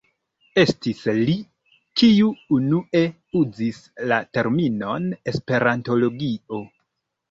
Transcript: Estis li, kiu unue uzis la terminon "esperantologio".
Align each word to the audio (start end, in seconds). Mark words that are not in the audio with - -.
Estis 0.61 1.03
li, 1.27 1.35
kiu 2.01 2.33
unue 2.59 3.05
uzis 3.43 3.85
la 4.09 4.21
terminon 4.35 5.11
"esperantologio". 5.37 6.69